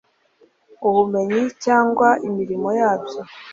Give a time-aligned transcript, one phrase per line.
[0.87, 3.07] ubumenyi cyangwa imirimo byabo